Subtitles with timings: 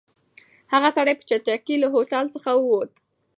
[0.73, 2.91] هغه سړی په چټکۍ له هوټل څخه ووت.